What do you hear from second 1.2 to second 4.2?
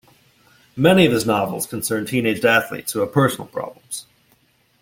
novels concern teenaged athletes who have personal problems.